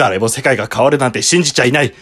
[0.00, 1.92] 誰も世界が変わるなんて信じちゃいない。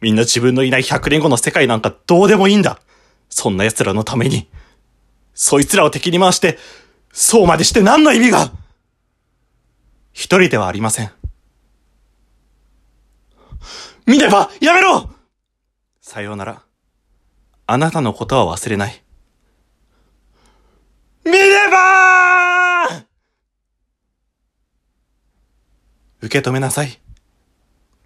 [0.00, 2.80] みんな自分のいない100年後の世界なんかどうでもいいんだ。
[3.28, 4.48] そんな奴らのために、
[5.34, 6.58] そいつらを敵に回して、
[7.12, 8.50] そうまでして何の意味が
[10.14, 11.10] 一人ではありません。
[14.06, 15.10] 見ればやめろ
[16.00, 16.62] さようなら。
[17.66, 19.02] あなたのことは忘れない。
[21.26, 23.04] 見れば
[26.22, 27.01] 受け止めなさい。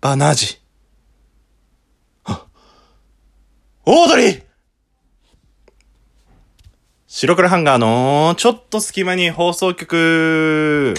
[0.01, 0.59] バナージ。
[3.89, 4.43] オードリー
[7.07, 10.95] 白黒ハンガーのちょっと隙間に放送局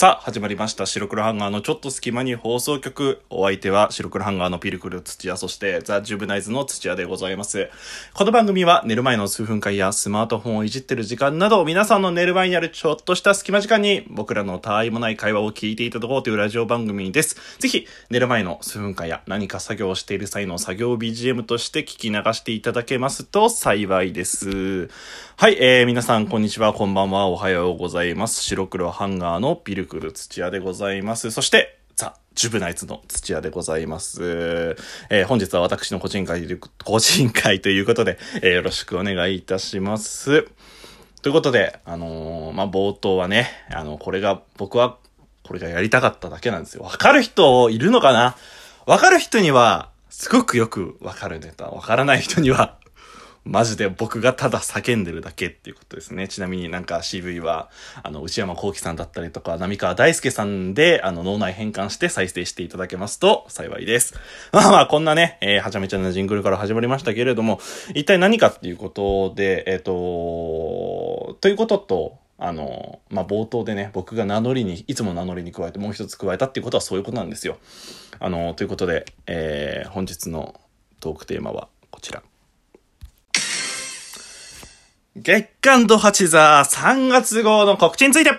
[0.00, 0.86] さあ、始まりました。
[0.86, 3.20] 白黒ハンガーのちょっと隙間に放送局。
[3.28, 7.68] お相手は白黒ハンガーのピルクル土屋、そしてザ・ジュブナイズの土屋でございます。
[8.14, 17.36] この番組は寝る前の数分間やスマートフォンをいじってる時間など、皆さんの寝る前にあるちょっとした隙間時間に僕らの他愛もない会話を聞いていただこうというラジオ番組です。
[17.58, 24.88] ぜひ、寝る前の数分間や何か作業をしている際の作業 BGM として聞き流していただけますと幸いです。
[25.36, 28.42] はい、えー、皆さんこんにちは、こんばんは、おはようございます。
[28.42, 31.32] 白黒ハンガーのピルクル土屋でございます。
[31.32, 34.76] そして、ザ・ジュブナイツの土屋でございます。
[35.10, 36.46] えー、本日は私の個人会、
[36.84, 40.48] 個人会ということで、えー、よろしくお願いいたします。
[41.22, 44.96] ということで、あのー、まあ、冒頭はね、あの、これが、僕は、
[45.42, 46.84] これがやりたかっただけなんですよ。
[46.84, 48.36] わかる人いるのかな？
[48.86, 51.66] わかる人には、すごくよくわかるネタ。
[51.66, 52.78] わからない人には、
[53.44, 56.28] マジで僕がただ叫んでるだけっていうことですね。
[56.28, 57.70] ちなみになんか CV は、
[58.02, 64.14] あの、内山幸喜さんだったりとか、波川大輔さんで、あの、脳内変換して再生していただけますと幸いです。
[64.52, 67.60] まあまあ、こんなね、えー、はちゃめちゃなジングルから始まりましたけれども、
[67.94, 77.58] 一体何かっていうことで、えっ、ー、と、ということと、あの、まあ、冒頭でね、僕が名乗りに、いつも名乗りに加えてもう一つ加えたっていうことはそういうことなんですよ。
[78.18, 80.58] あの、ということで、えー、本日の
[81.00, 82.22] トークテーマはこちら。
[85.16, 88.36] 月刊ドハチザー3月号の告知については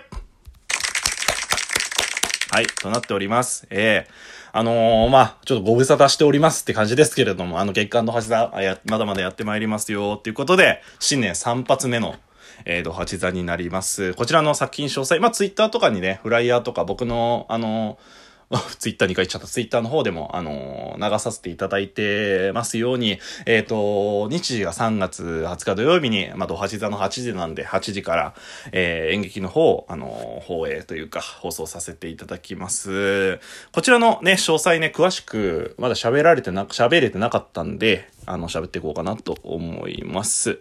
[2.61, 3.67] い、となっております。
[3.69, 12.15] ええー、あのー、まあ、ちょっとご無沙汰しておりますって感じですけれども、あの、月刊ドハチザー、まだまだやってまいりますよ、っていうことで、新年3発目の、
[12.63, 14.13] えー、ドハチザになります。
[14.13, 18.20] こちらの作品詳細、まあ、ツイッターとかにね、フライヤーとか僕の、あのー
[18.79, 28.35] ツイッターに書いちゃったツイッターの方でも、あのー、流させていただいてますように、えっ、ー、と、日時が3月20日土曜日に、まあ、ドハチ座の8時なんで、8時から、
[28.73, 33.39] えー、演劇の方、あのー、放映というか、放送させていただきます。
[33.71, 40.59] こちらのね、詳細ね、詳しく、まだ喋られてな、喋れてなかったんで、あの、喋っていこうかなと思います。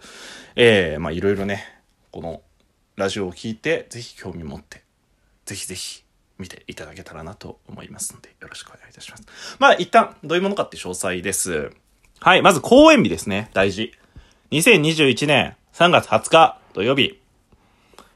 [0.55, 1.65] えー、まあ、いろいろね、
[2.13, 2.43] この、
[2.95, 4.83] ラジオを聞いて、ぜひ興味持って、
[5.45, 6.05] ぜひぜひ、
[6.41, 9.25] 見ていただけたらなと思いますので、よろしくお願いいたします。
[9.59, 11.71] まあ、一旦、どういうものかって詳細です。
[12.21, 13.51] はい、まず公演日ですね。
[13.53, 13.93] 大事。
[14.51, 17.21] 2021年3月20日土曜日。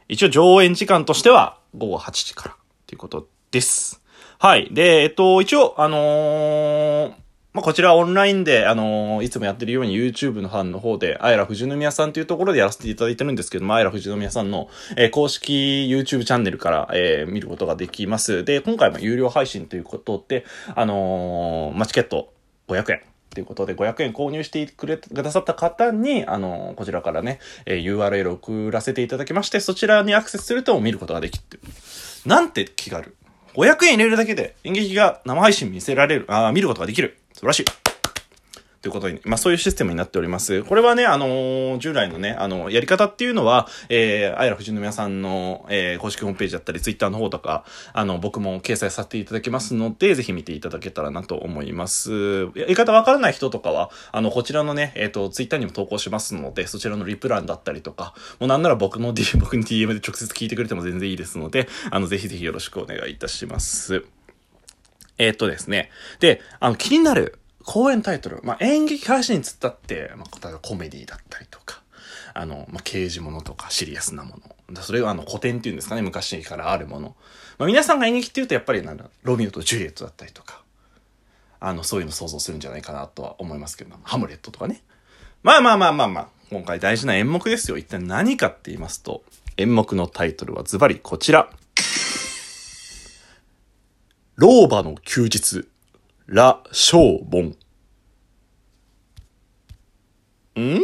[0.09, 4.03] 一応上演時間としては午後8時からということです。
[4.39, 4.69] はい。
[4.73, 7.15] で、えっと、一応、あのー、
[7.55, 18.45] まあ、こちらオンラインで、あのー、いつもやってるように YouTube のファンの方で、あやら富士宮さんというところでやらせていただいてるんですけども、あやら富士宮さんの、えー、公式 YouTube チャンネルから、えー、見ることができます。
[18.45, 20.45] で、今回も有料配信ということで、
[20.75, 22.35] あのー、まあ、チケット
[22.67, 23.03] 500円。
[23.31, 31.61] ということで、500円購入してくれ、くださった方に、あの、こちらからね、えー、URL を送らせていただきまして、そちらにアクセスすると見ることができる。
[32.27, 33.15] なんて気軽。
[33.55, 37.17] 500円入れるだけで演劇が生配信見せられる、あ見ることができる。
[37.35, 37.65] 素晴らしい。
[38.85, 40.63] ということに、まあそういうシステムになっております。
[40.63, 47.65] これはね、あのー、従来のね、あの、やり方っていうのは、えー、あやら富士宮さんの、えー、公式ホームページだったり、ツイッターの方とか、
[47.95, 52.51] あの、僕も掲載させていただきますので、ぜひ見ていただけたらなと思います。
[52.55, 64.05] やり方わからない人とかは、あの、こちらのね、えっ、ー、と、ツイッターにも投稿しますので、そちらのリプランだったりとか、もうなんなら僕の D、僕に DM で直接聞いてくれても全然いいですので、あの、ぜひぜひよろしくお願いいたします。
[65.19, 65.91] えっ、とですね。
[66.21, 68.41] で、あの、気になる、公演タイトル。
[68.43, 71.83] まあ、演劇配信つったって、まあ、例えばコメディだったりとか、
[72.35, 74.39] あの、まあ、刑事物とかシリアスなも
[74.71, 74.83] の。
[74.83, 77.17] それはあの古典っていうんですかね、昔からあるもの。
[77.59, 80.63] まあ、皆さんが演劇って言うとやっぱりなんだ、ロミオとジュリエットだったりとか、
[81.61, 84.83] あの、そういうの想像するんじゃないかなとは思いますけど、ハムレットとかね。
[85.43, 87.79] まあまあまあまあまあ、今回大事な演目ですよ。
[87.79, 89.23] 一体何かって言いますと、
[89.57, 91.51] 演目のタイトルはズバリこちら。
[94.37, 95.69] 老婆の休日。
[96.27, 97.57] ラ・ショーボン。
[100.61, 100.81] ん？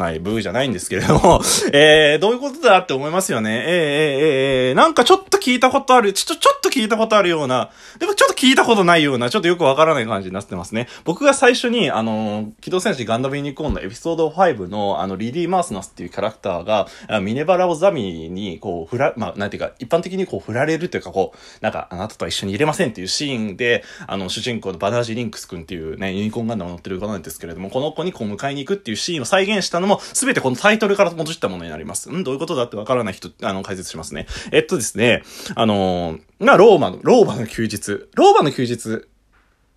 [0.00, 1.42] はい、ブーじゃないんですけれども、
[1.74, 3.50] えー、どういうことだって思いますよね。
[3.50, 10.88] えー、えー、え、え、なんかちょっと聞いたことある、ちょっと、ちょっと聞いたことあるような、でもちょっと聞いたことないような、ちょっとよくわからない感じになってますね。
[11.04, 16.88] 僕が最初に、あのー、機動戦士ガンダムユニコーンのエピソード5の、あの、リディ・マースナスっていうキャラクターが、
[17.20, 32.08] ミネバラオザミに、こう、振ら、まあ、なんていうか、一般的にこう、振られるというか、こう、なんか、あなたとは一緒に入れませんっていうシーンで、あの、主人公のバナージ・リンクス君っていうね、ユニコーンガンダム乗ってる子なんですけれども、この子にこう、迎えに行くっていうシーンを再現したのも、もすべてこのタイトルから戻ったものになります。
[32.10, 34.26] うん、どういうことだってわからない人、あの、解説しますね。
[34.52, 35.22] えっとですね、
[35.54, 38.08] あのー、まあ、ローマの、ローマの休日。
[38.14, 38.88] ローマの休日、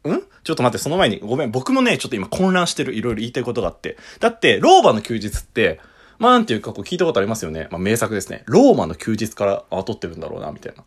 [0.10, 0.22] ん？
[0.44, 2.94] ちょっと待って、その前に、ごめん、僕もね、ちょっと今混乱してる。
[2.94, 3.98] いろいろ言いたいことがあって。
[4.20, 5.80] だって、ローマの休日って、
[6.20, 7.68] まあ、なんていうか、こう聞いたことありますよね。
[7.72, 8.44] まあ、名作ですね。
[8.46, 10.84] ローマの休日から、あ、撮ってるんだろうな、みたいな。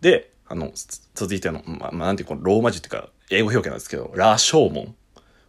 [0.00, 0.72] で、あの、
[1.14, 4.94] 続いての、まあ、まあ、なんていうか、ローマ字っていうか、英語表記なんですけど、ラ・ショーモン。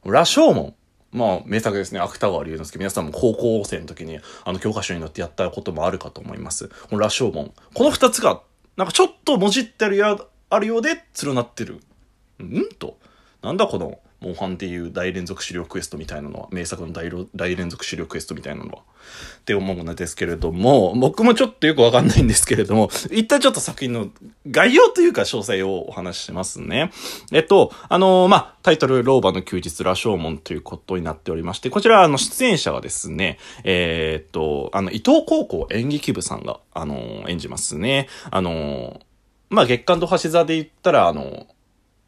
[0.09, 0.75] ラ・ショーモン。
[1.11, 1.99] まあ、名作ですね。
[1.99, 2.77] 芥川龍之介。
[2.77, 6.69] 皆さんも高校生の時に、あの、教科書に載ってやったこともあるかと思います。
[6.69, 7.51] この羅生門。
[7.73, 8.41] この二つが、
[8.77, 10.17] なんかちょっともじってるや、
[10.49, 11.81] あるようで、連なってる。
[12.41, 12.69] ん？
[12.79, 12.97] と。
[13.41, 18.77] なんだこの、モンハンでいう大連続資料クエストみたいなのは、名作の大連続資料クエストみたいなのは、
[19.39, 24.09] って思うのですけれども、僕もちょっとよくわかんないんですけれども、 一旦ちょっと作品の
[24.47, 26.91] 概要というか詳細をお話ししますね。
[27.31, 38.07] えっと、あのー、まあ、タイトル、老婆の休日、羅生門ということになっておりまして、こちら、あの、出演者はですね、えー、っと、あの、伊東高校演劇部さんが、あのー、演じますね。
[38.29, 39.01] あの
[39.49, 41.45] まあ、月刊と橋座で言ったら、あの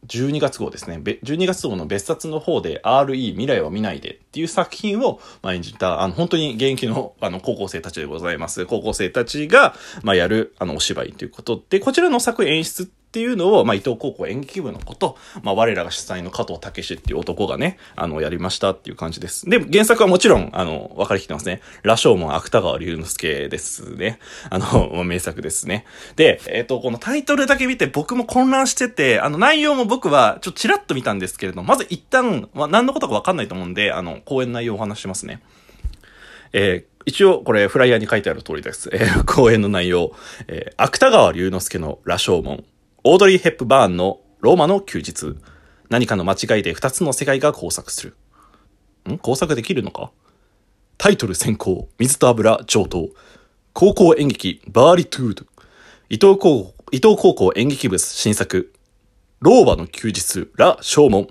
[0.08, 0.98] 12月号ですね。
[0.98, 8.66] 12月号の別冊の方で RE 未来は見ないでっていう作品を、まあ、演じた、あの、本当に現役の、あの、高校生たちでございます。
[8.66, 19.48] 高校生たちが、まあ、やる、あの、お芝居ということで、こちらの作演出っていうのを、まあ、伊藤高校演劇部のこと、まあ、我らが主催の加藤武っていう男がね、あの、やりましたっていう感じです。
[19.48, 21.62] で、原作はもちろん、あの、分かりきってますね。
[21.84, 24.18] 羅生門芥川龍之介ですね。
[24.50, 25.86] あの、 名作ですね。
[26.16, 35.40] で、えっ、ー、と、このタイトルだけ見て僕も混乱してて、あの、内容も僕はちょっとチラッと見たんですけれど、まず一旦、まあ、何のことか分かんないと思うんで、あの、講演内容をお話しますね。
[36.52, 38.90] えー一応、これ、フライヤーに書いてある通りです。
[38.94, 40.14] えー、講演の内容。
[40.48, 42.64] えー、芥川龍之介の羅生門。
[43.06, 45.36] オードリー・ヘップバーンのローマの休日。
[45.90, 48.16] 何かの間違いで二つの世界が交錯する。
[49.10, 49.20] ん？
[49.24, 50.12] 交錯できるのか？
[50.98, 53.10] タイトル先行、水と油上等。
[53.74, 55.46] 高校演劇、バーリトゥード。
[56.08, 58.74] 伊藤高伊藤高校演劇部新作。
[59.42, 61.28] ローマの休日、ラ・ショーモン。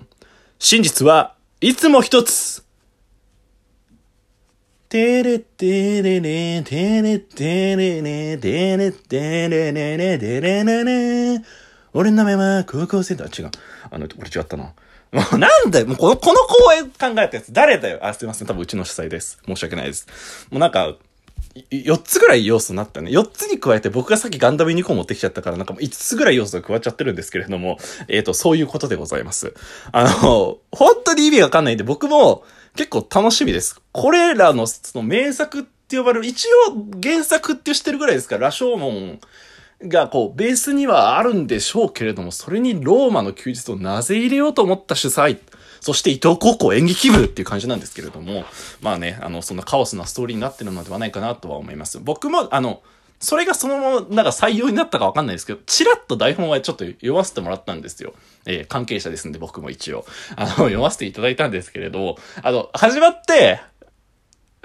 [0.59, 2.63] 真実はいつも一つ
[4.89, 11.43] テレテレレ、テレテレレ、テレテレレレ、テレレレ。
[11.93, 13.25] 俺の名前は高校生だ。
[13.25, 13.51] 違う。
[13.89, 14.73] あの、俺違ったな。
[15.11, 15.87] も うなんだよ。
[15.87, 17.99] もうこの、この公演考えたやつ誰だよ。
[18.01, 18.47] あ、すいません。
[18.47, 19.39] 多分うちの主催です。
[19.45, 20.07] 申し訳ないです。
[20.49, 20.95] もうなんか、
[21.69, 23.11] 4つぐらい要素になったね。
[23.11, 29.53] 4つに加えて僕がさっきガンダムユニコーン持ってきちゃったからなんかもう5つぐらい要素が加わっちゃってるんですけれども、えっ、ー、と、そういうことでございます。
[29.91, 32.43] あの、本当に意味わかんないんで僕も
[32.75, 33.79] 結構楽しみです。
[33.91, 39.19] これらのその名作って呼ばれる、一応原作ってしてるぐらいですから、羅生門
[39.87, 45.39] がこう、ベースにはあるんでしょうけれども、それにローマの休日をなぜ入れようと思った主催、
[45.81, 48.45] そして伊藤高校演劇部っていう感じなんですけれども、
[48.81, 51.99] まあね、あの、そんなカオスなストーリーになってるのではないかなとは思います。
[51.99, 52.81] 僕も、あの、
[53.23, 58.13] それがそのまま、なんか採用になったかわかんないですけど、ちらっと台本はちょっと読ませてもらったんですよ。
[58.45, 60.05] えー、関係者ですんで僕も一応。
[60.35, 63.61] あの、読ませていただいたんですけれど、あの、始まって、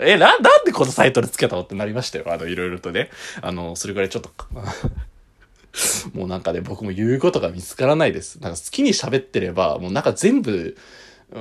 [0.01, 2.27] え、な、なんでこのタイトルつけたのってなりましたよ。
[2.29, 3.11] あの、いろいろとね。
[3.43, 4.31] あの、それぐらいちょっと
[6.15, 8.41] もうなんかね、僕も言うことが見つからないです。
[8.41, 10.77] なんか好きに喋ってれば、もうなんか全部、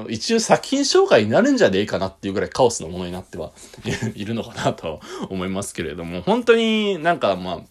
[0.09, 3.53] 一応作品紹介になるんじゃねえかなっていうぐらいカオスのものになっては
[4.15, 4.99] いるのかなと
[5.29, 7.63] 思いますけれども、本当になんかま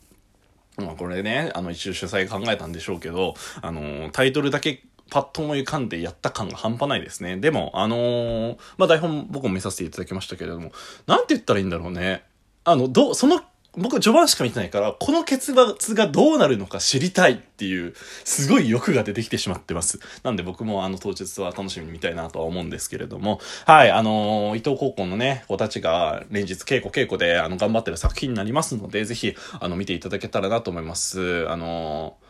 [0.78, 7.36] あ、まあこれね、あの一応主催考えたんでしょうけど、あの、タイトルだけパッと思い浮かんでやった感が半端ないですね。
[7.36, 10.72] でも、あのー、まあ台本僕も見させていただきましたけれども、
[11.06, 12.24] なんて言ったらいいんだろうね。
[12.64, 13.40] あの、ど、その
[13.76, 17.94] 僕序盤しか見てないから、この結末がどうなるのか知りたいっていう、
[18.24, 20.00] すごい欲が出てきてしまってます。
[20.22, 31.46] なんで僕もあの当日は楽しみに見たいなとは思うんですけれども、はい、あのー、伊藤高校のね、子たちが連日稽古稽古であの頑張ってる作品になりますので、ぜひ、あの、見ていただけたらなと思います。
[31.50, 32.25] あのー、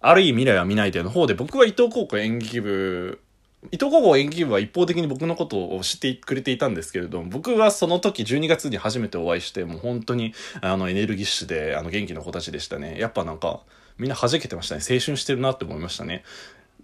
[0.00, 3.20] ある意味未来は見ないでの方で、僕は伊藤高校演劇部
[3.64, 12.98] 伊藤高校演劇部は一方的に僕のことを知ってくれていたんですけれども、僕はその時12月に初めてお会いして、もう本当にあのエネルギッシュであの元気な子たちでしたね。
[12.98, 13.60] やっぱなんか
[13.98, 14.80] みんな弾けてましたね。
[14.80, 16.24] 青春してるなって思いましたね。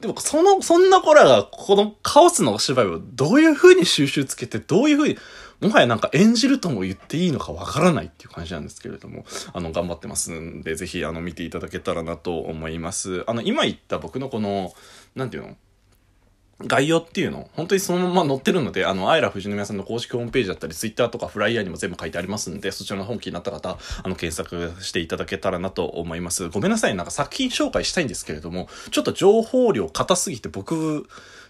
[0.00, 5.19] でも、その、そんな子らが、このカオスのお芝居をどういう風に収集つけて、どういう風に、
[5.61, 9.25] もはやなんか演じるとも言っていいのかわからないっていう感じなんですけれども、
[9.55, 13.25] あの、頑張ってますんで、ぜひ、あの、見ていただけたらなと思います。
[13.26, 14.73] あの、今言った僕のこの、
[15.15, 15.57] なんていうの？
[16.65, 26.49] 概要っていうの、本当にそのまま載ってるので、あの、アイラ富士宮さんの公式ホームページだったり、ツイッターとかフライヤーにも全部書いてありますんで、そちらの本気になった方、あの、検索していただけたらなと思います。
[26.49, 31.07] ごめんなさい、なんか作品紹介したいんですけれども、ちょっと情報量硬すぎて僕、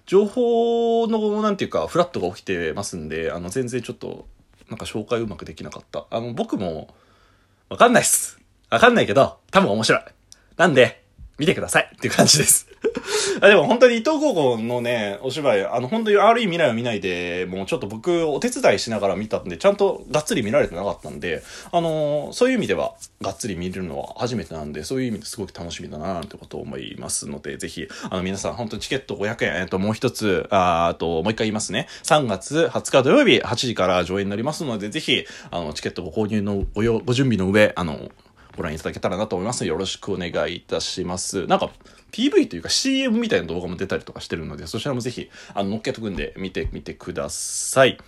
[0.06, 4.26] 情報の、なんていうか、フラットが起きてますんで、あの、全然ちょっと、
[4.68, 6.06] なんか紹介うまくできなかった。
[6.10, 6.94] あの、僕も、
[7.68, 8.40] わかんないっす。
[8.70, 10.02] わかんないけど、多分面白い。
[10.56, 11.05] なんで、
[11.38, 12.68] 見てくださいっていう感じです
[13.40, 31.88] あでも本当に伊藤高校のね、お芝居、あの本当にある意味未来を見ないで、もうちょっと僕お手伝いしながら見たんで、ちゃんとがっつり見られてなかったんで、あのー、そういう意味ではがっつり見るのは初めてなんで、そういう意味ですごく楽しみだななんてことを思いますので、ぜひ、あの皆さん本当にチケット500円、えっともう一つ、ああともう一回言いますね。
[32.04, 38.10] 3月20日土曜日8時から上演になりますので、ぜひ、あのチケットご購入のご、ご準備の上、あの、
[38.56, 39.64] ご覧いただけたらなと思います。
[39.66, 41.46] よろしくお願いいたします。
[41.46, 41.70] なんか、
[42.12, 47.98] PV というか CM みたいな動画も出たりとかしてるので、そちらもぜひ、あの、乗っけとくんで見てみてください。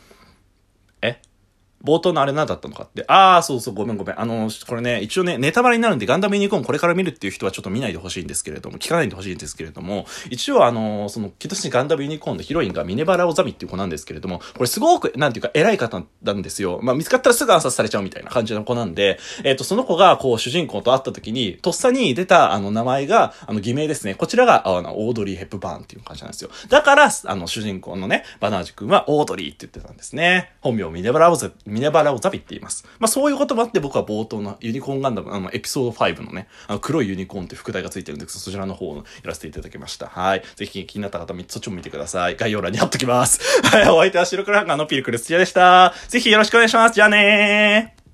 [1.84, 3.04] 冒頭のあれ何だったのかって。
[3.06, 4.20] ああ、そうそう、ごめんごめん。
[4.20, 16.80] あの、これね、一応ね、ネタバレになるんで、ガンダムユニコーンこれから見るっていう人はちょっと見ないでほしいんですけれども、聞かないでほしいんですけれども、一応あの、その、キトシガンダムユニコーンのヒロインがミネバラオザミっていう子なんですけれども、これすごく、なんていうか、偉い方なんですよ。
[16.82, 24.14] まあ、見つかったらすぐ暗殺されちゃうみたいな感じの子なんで、えっ、ー、と、その子が、こう、主人公と会った時に、とっさに出た、あの、名前が、あの、偽名ですね。
[24.14, 26.50] こちらが、あの、オードリー・ヘップバーンっていう感じなんですよ。
[26.68, 30.52] だから、あの、主人公のね、バナージ君はオードリーって言ってたんですね。
[30.60, 32.84] 本名ミネバラオザ、ミミネバラをザビって言います。
[32.98, 40.06] まあそういうこともあって僕は冒頭のユニコーンガンダム、あの、エピソード5のね、あの、黒いユニコーンって副題がついてるんで、そちらの方をやらせていただきました。
[40.06, 40.42] はい。
[40.56, 42.36] ぜひ気になった方、そっちも見てください。
[42.36, 43.40] 概要欄に貼っときます。
[43.66, 43.88] はい。
[43.88, 45.94] お相手は白黒ハンガーのピルクルスチアでした。
[46.08, 46.94] ぜひよろしくお願いします。
[46.94, 48.07] じゃあねー。